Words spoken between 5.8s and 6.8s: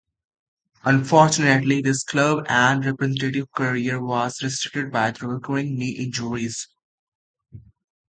injuries.